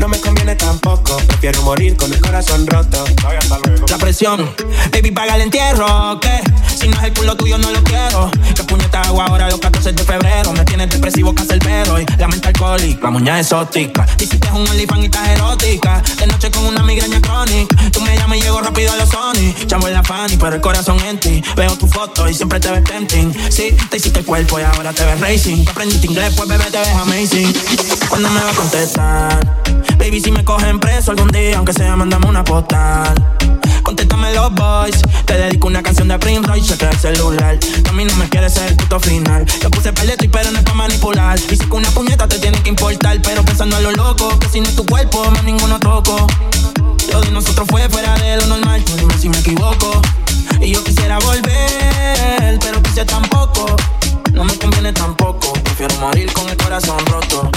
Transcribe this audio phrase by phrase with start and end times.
[0.00, 3.04] No me conviene tampoco, prefiero morir con el corazón roto.
[3.88, 4.50] La presión,
[4.90, 6.40] baby, paga el entierro, ¿qué?
[6.74, 8.30] Si no es el culo tuyo, no lo quiero.
[8.56, 10.54] Que puñeta hago ahora los 14 de febrero.
[10.54, 14.06] Me tienes depresivo, pedo y la mente alcohólica, la muñeca exótica.
[14.18, 16.02] Hiciste un OnlyFans y estás erótica.
[16.18, 17.76] De noche con una migraña crónica.
[17.92, 19.54] Tú me llamas y llego rápido a los Sony.
[19.66, 21.42] Chamo en la Fanny, pero el corazón en ti.
[21.56, 23.34] Veo tu foto y siempre te ves tempting.
[23.50, 25.66] Sí, te hiciste cuerpo y ahora te ves racing.
[25.68, 27.52] Aprendiste inglés, pues bebé te ves amazing.
[28.08, 29.60] ¿Cuándo me va a contestar?
[29.98, 33.14] Baby, si me cogen preso algún día, aunque sea, mandame una postal.
[33.82, 35.02] Contéstame los boys.
[35.24, 37.58] Te dedico una canción de Prince Royce, chequea el celular.
[37.88, 39.46] A mí no me quiere ser el puto final.
[39.62, 41.38] Yo puse paleto y pero no es para manipular.
[41.48, 43.20] Dice que una puñeta te tiene que importar.
[43.22, 46.26] Pero pensando en lo loco, que si no es tu cuerpo, más ninguno toco.
[47.12, 48.84] Lo de nosotros fue fuera de lo normal.
[48.84, 50.00] Tú dime si me equivoco.
[50.60, 53.76] Y yo quisiera volver, pero quise tampoco.
[54.32, 55.52] No me conviene tampoco.
[55.64, 57.50] Prefiero morir con el corazón roto.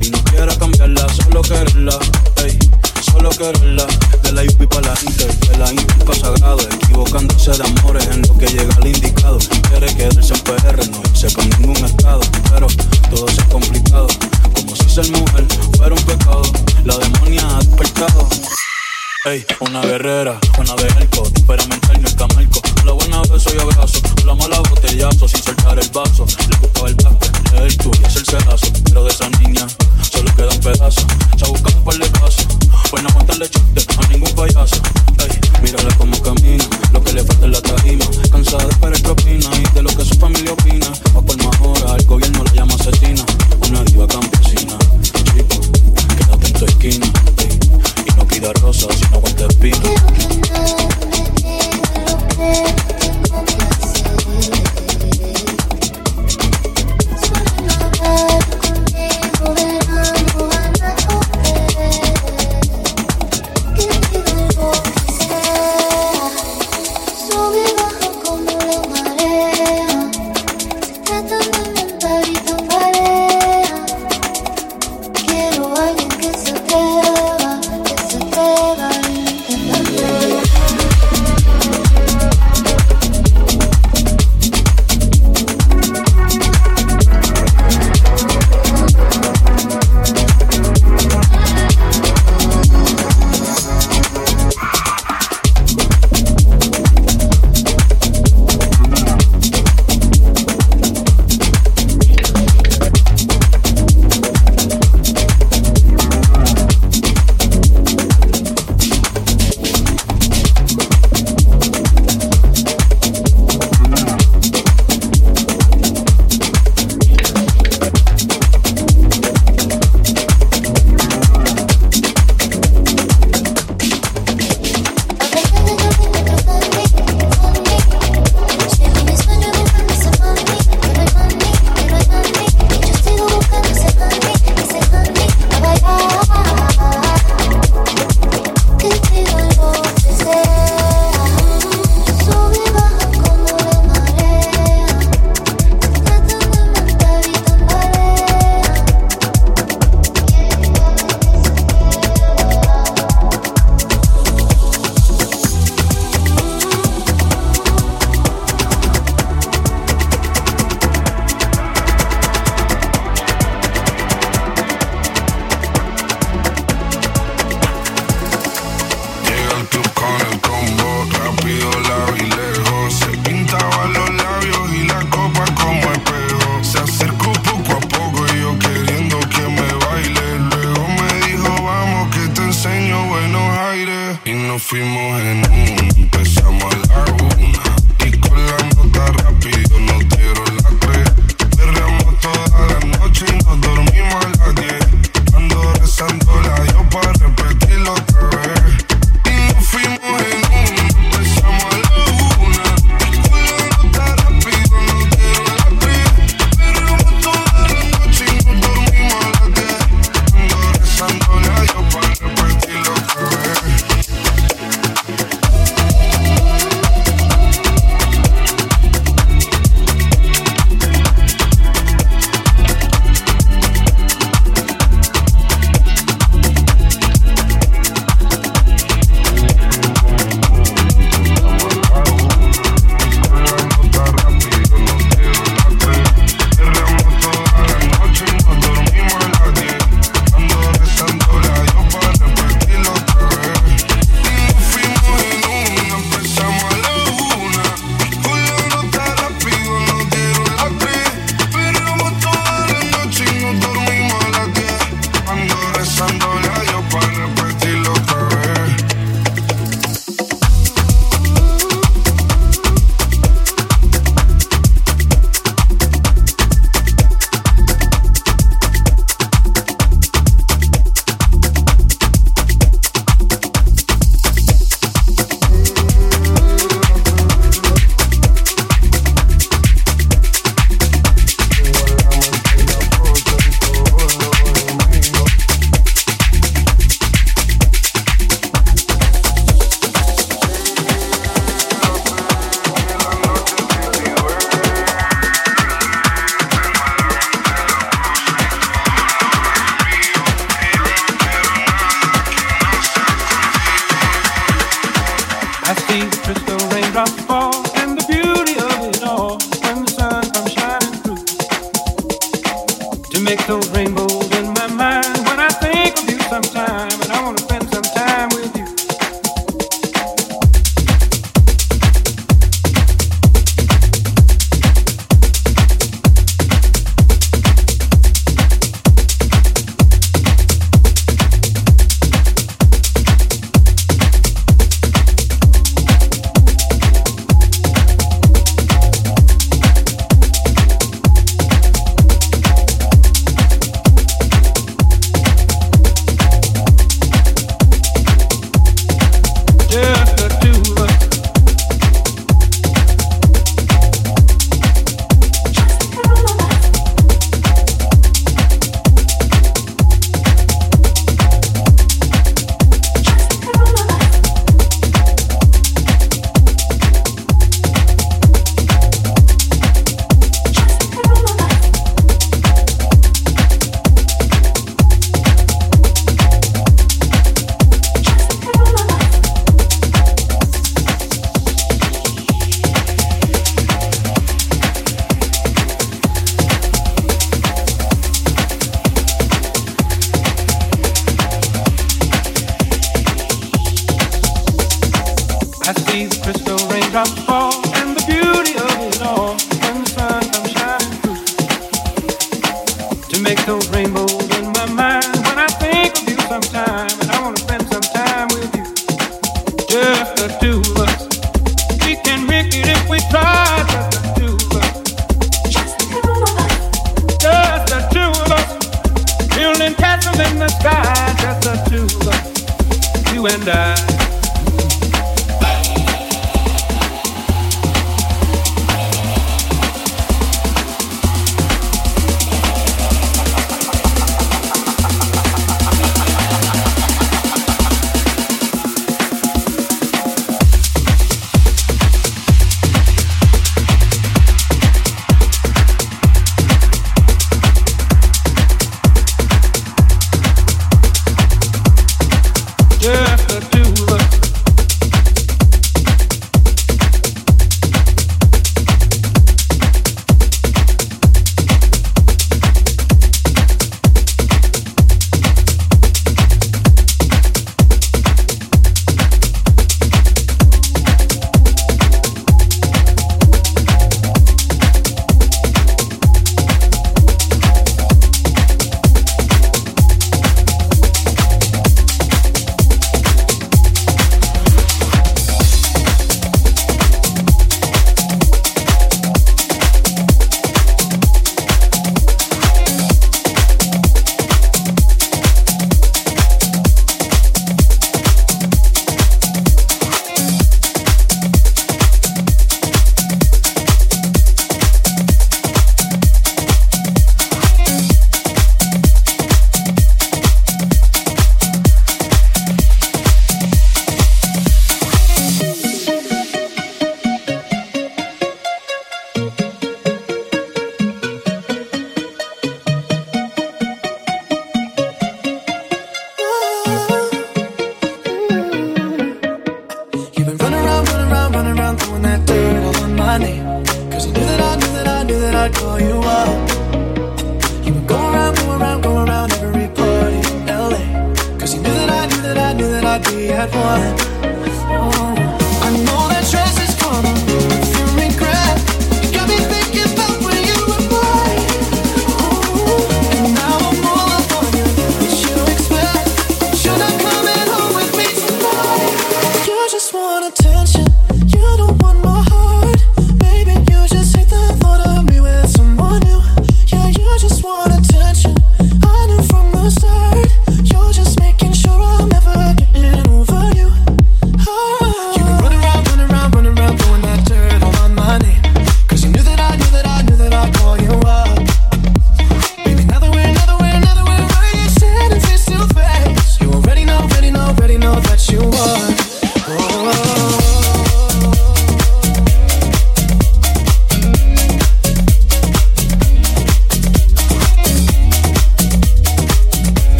[0.00, 1.98] Y no quiera cambiarla, solo quererla.
[2.44, 2.56] Ey,
[3.02, 3.84] solo quererla.
[4.22, 8.38] De la UP para la gente, de la Inca sagrado, equivocándose de amores en lo
[8.38, 9.38] que llega al indicado.
[9.70, 11.28] Quiere quedarse en PR, no irse
[11.58, 12.20] ningún estado,
[12.52, 12.68] pero
[13.10, 14.06] todo ha complicado.
[14.54, 16.42] Como si ser mujer fuera un pecado,
[16.84, 18.28] la demonia ha despertado.
[19.24, 22.60] Ey, una guerrera, una de elco, temperamental no el camelco.
[22.84, 26.24] La buena beso y abrazo, la mala botellazo sin soltar el vaso.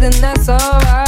[0.00, 0.99] then that's alright.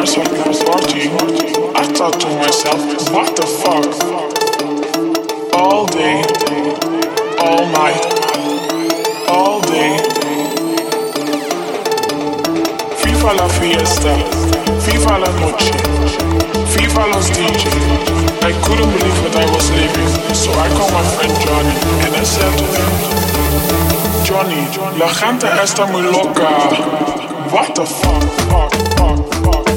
[0.00, 1.12] That's what comes walking.
[1.76, 2.80] I thought to myself,
[3.12, 3.84] what the fuck?
[5.52, 6.24] All day,
[7.36, 8.00] all night,
[9.28, 10.00] all day.
[12.96, 14.16] FIFA la fiesta,
[14.88, 15.68] FIFA la noche,
[16.72, 17.68] FIFA los DJ.
[18.40, 21.76] I couldn't believe what I was living, so I called my friend Johnny
[22.08, 22.92] and I said to him,
[24.24, 24.64] Johnny,
[24.98, 26.48] la gente está muy loca.
[27.52, 29.69] What the fuck, fuck, fuck, fuck.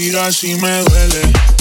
[0.00, 1.59] Tiras si me duele.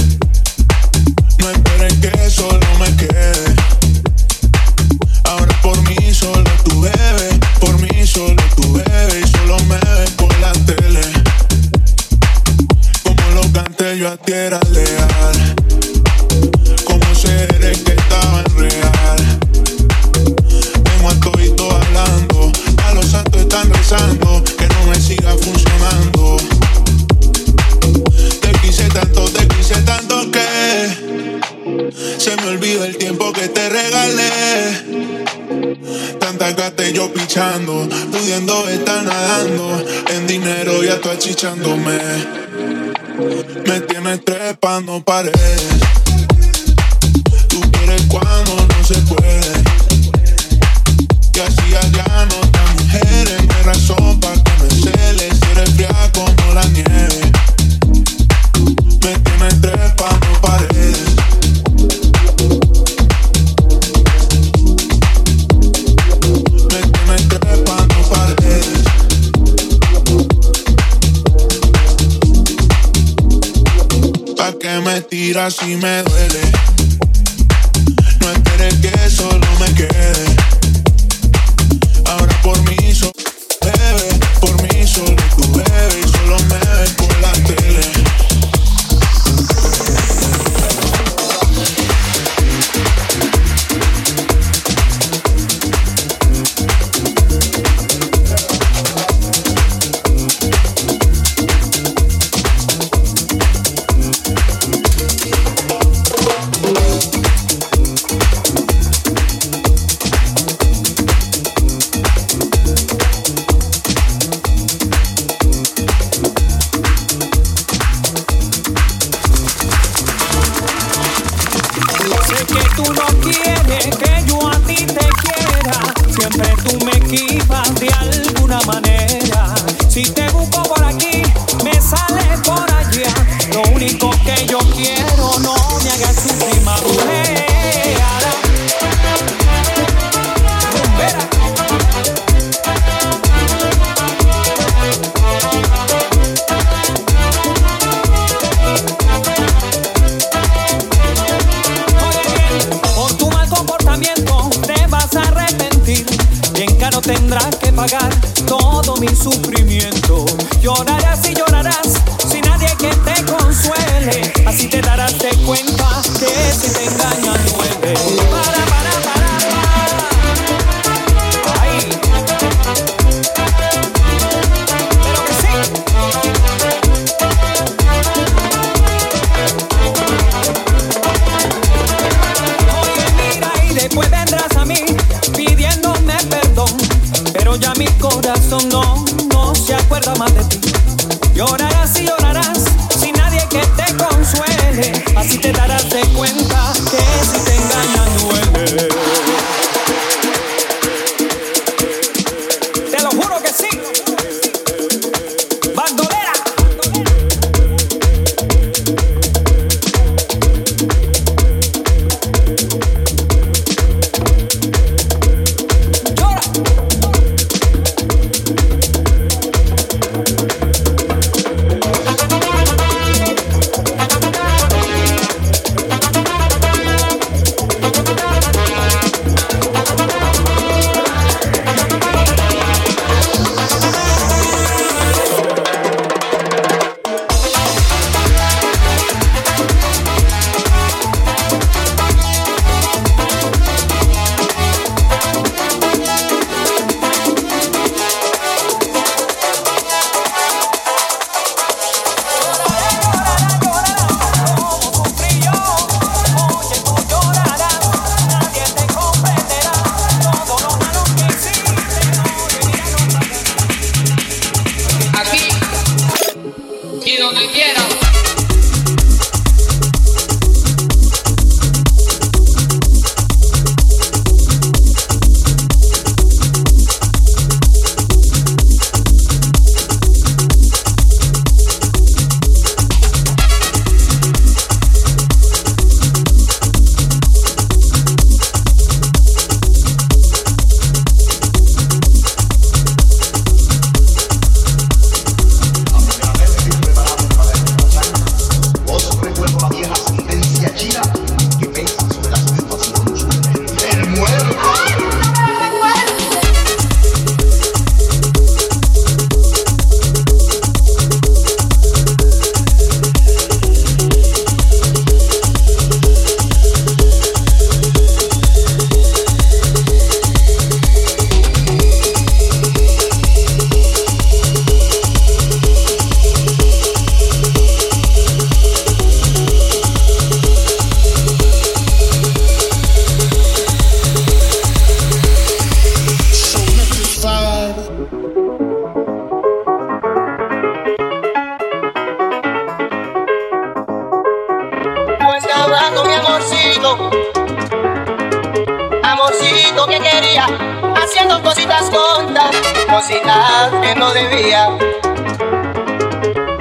[352.90, 354.70] cositas que no debía.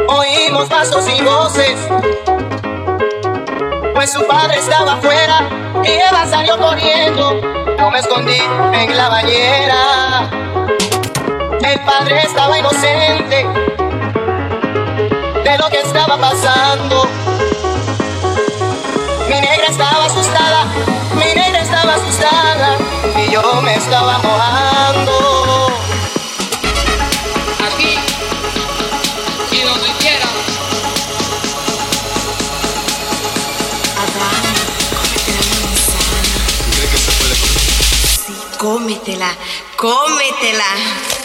[0.09, 1.79] Oímos pasos y voces,
[3.95, 5.49] pues su padre estaba afuera
[5.85, 7.41] y Eva salió corriendo.
[7.79, 8.41] Yo me escondí
[8.73, 10.31] en la bañera.
[11.63, 13.47] El padre estaba inocente
[15.45, 17.09] de lo que estaba pasando.
[19.29, 20.65] Mi negra estaba asustada,
[21.15, 22.77] mi negra estaba asustada
[23.17, 25.38] y yo me estaba mojando.
[39.09, 39.35] cómetela,
[39.77, 41.18] cómetela.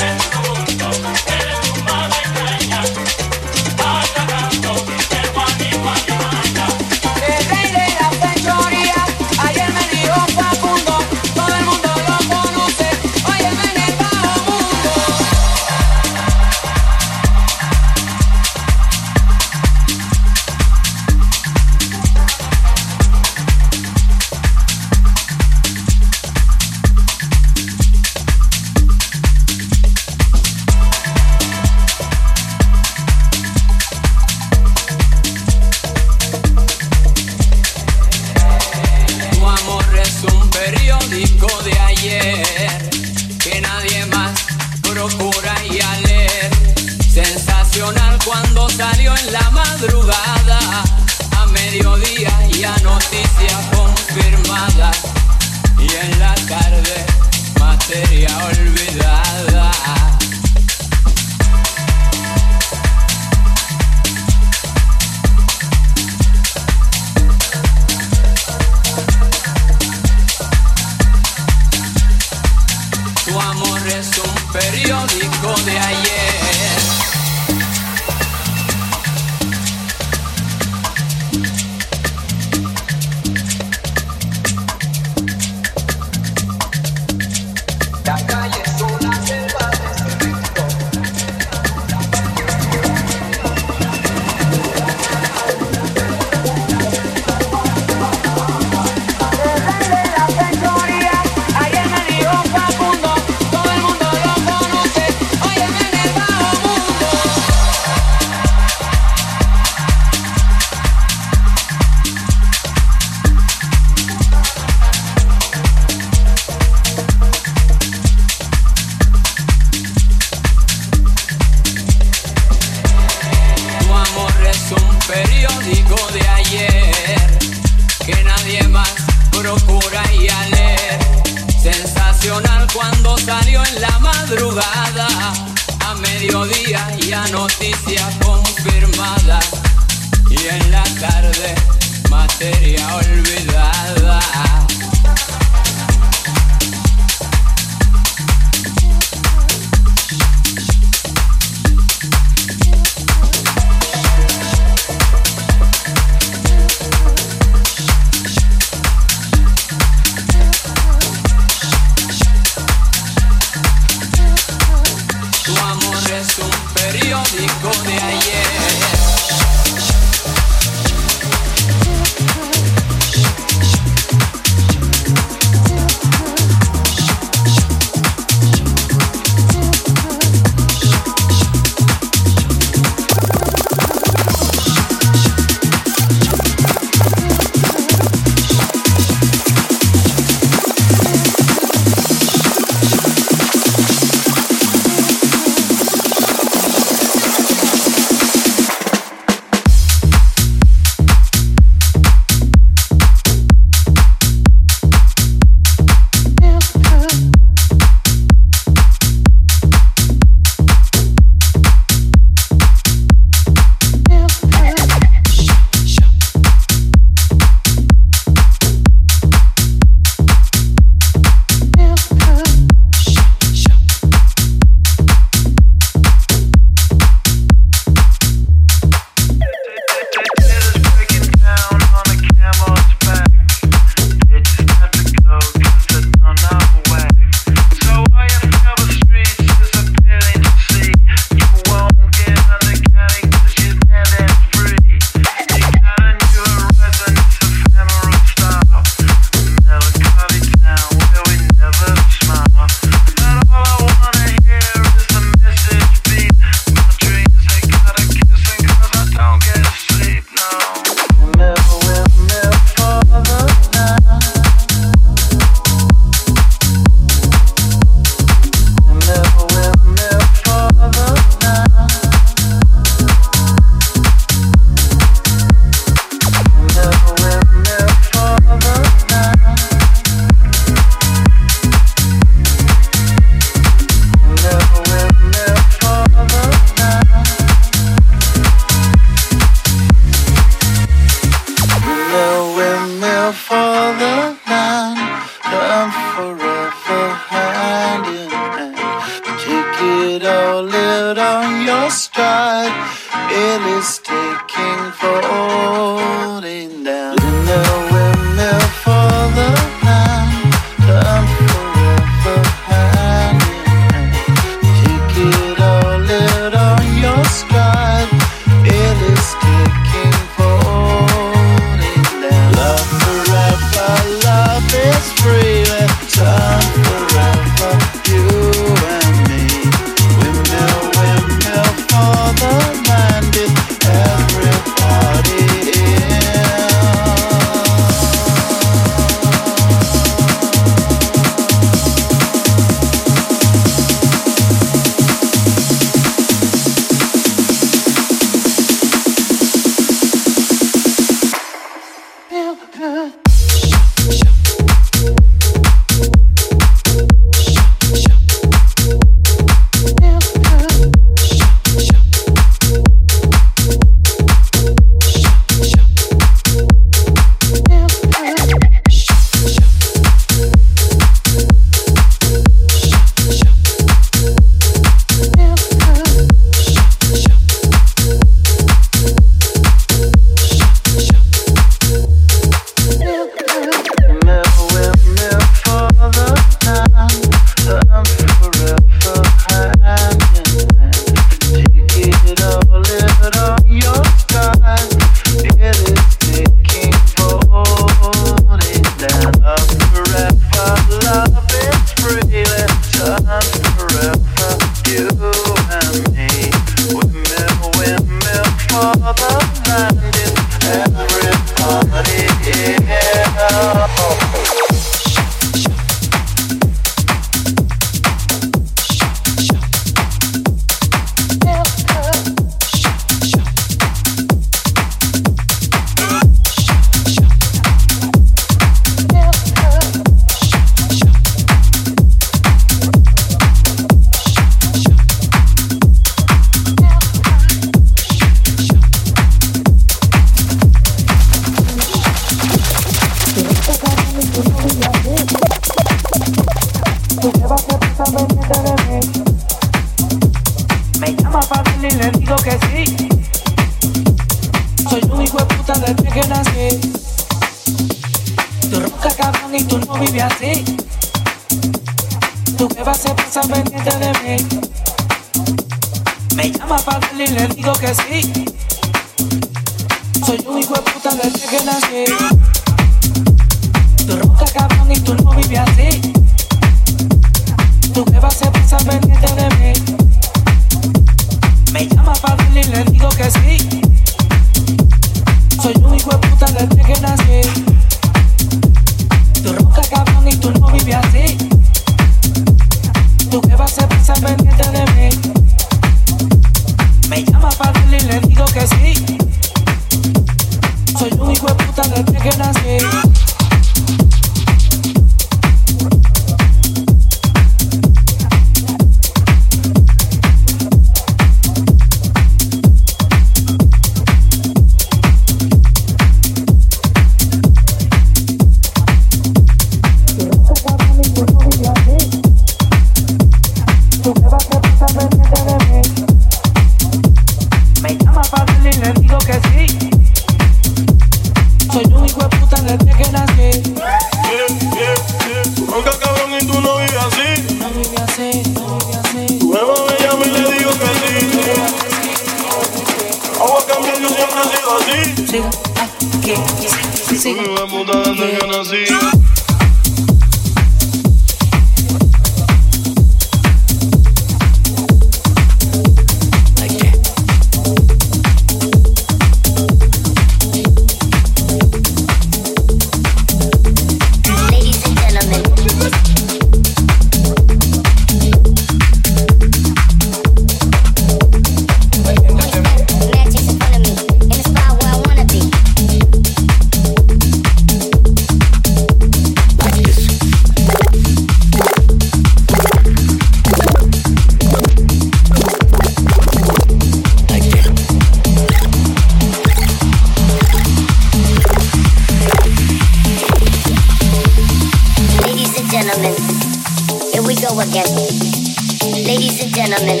[597.92, 600.00] Ladies and gentlemen,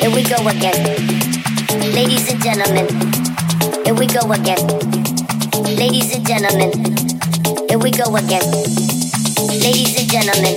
[0.00, 0.80] here we go again.
[1.92, 2.88] Ladies and gentlemen,
[3.84, 4.56] here we go again.
[5.76, 6.72] Ladies and gentlemen,
[7.68, 8.48] here we go again.
[9.60, 10.56] Ladies and gentlemen,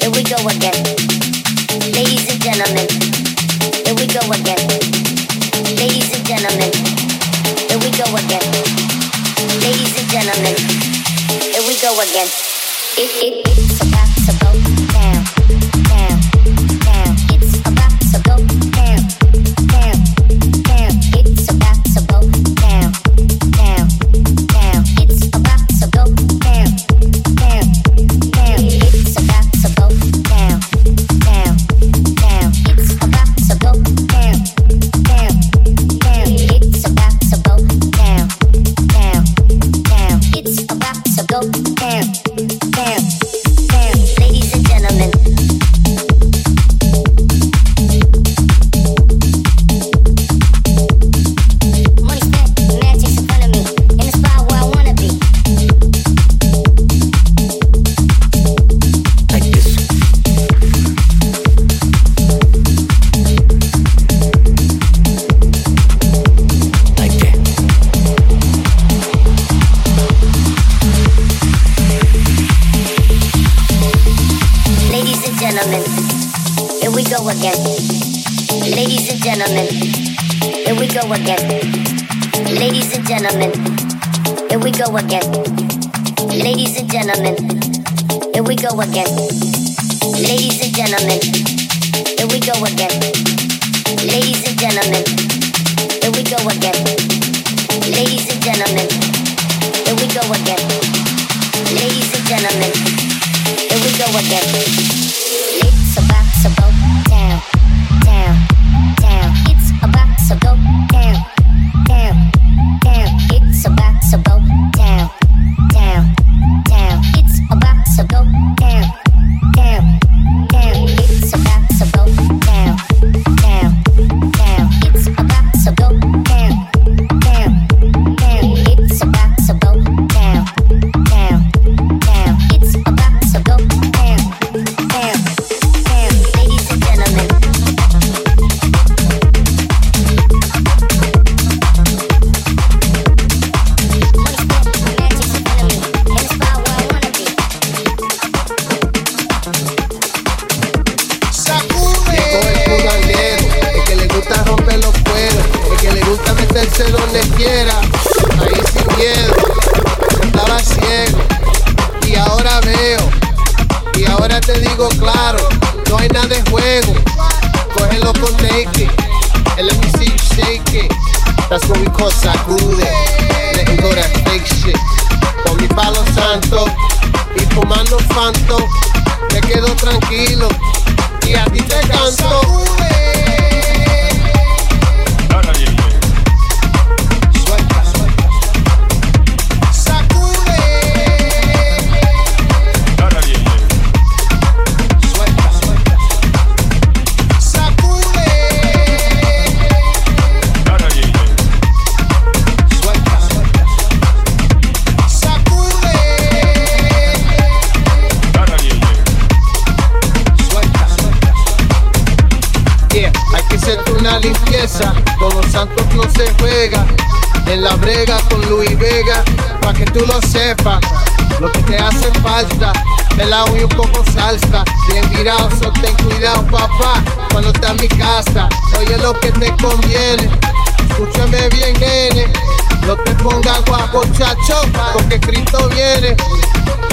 [0.00, 0.80] here we go again.
[1.92, 2.88] Ladies and gentlemen,
[3.84, 4.64] here we go again.
[5.76, 6.72] Ladies and gentlemen,
[7.68, 8.48] here we go again.
[9.60, 10.56] Ladies and gentlemen,
[11.52, 12.28] here we go again.
[12.96, 14.73] It, it, it's about to go.
[88.80, 89.23] again.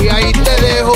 [0.01, 0.93] y ahí te dejo.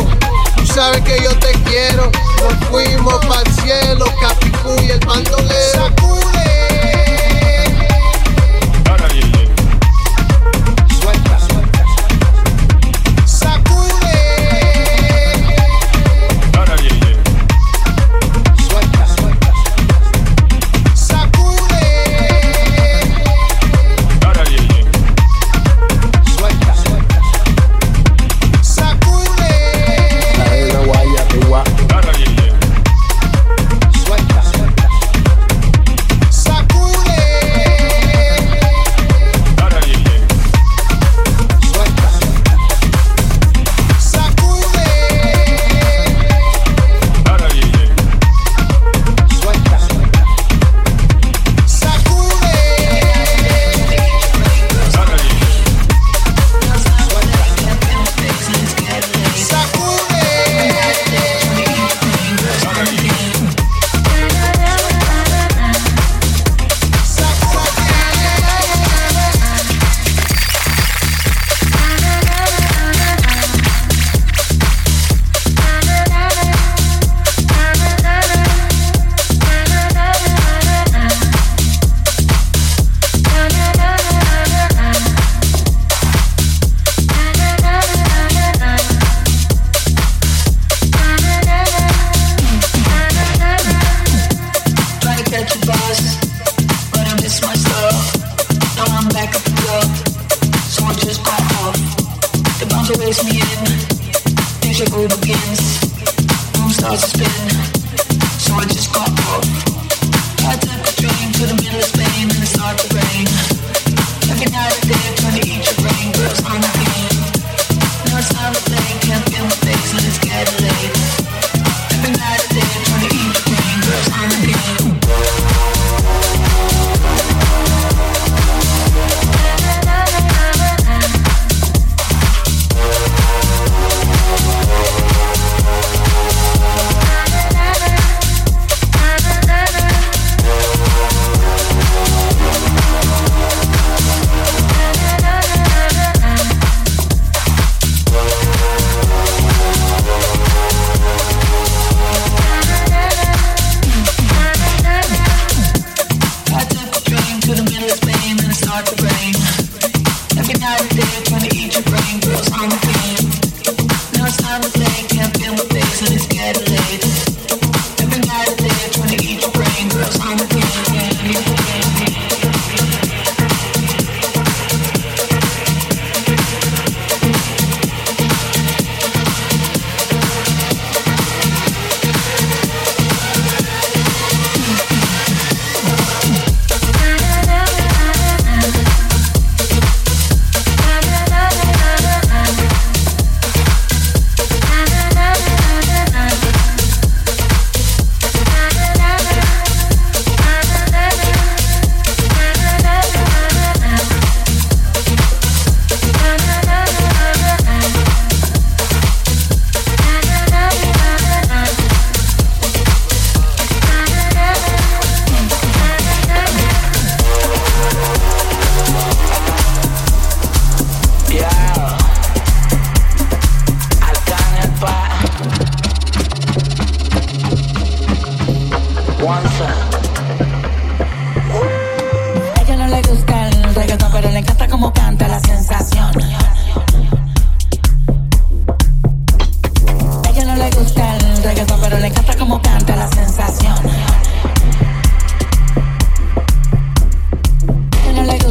[0.57, 2.11] Tú sabes que yo te quiero.
[2.41, 5.71] Nos fuimos para el cielo, Capicú y el bandolero.
[5.73, 6.54] ¡Sacude!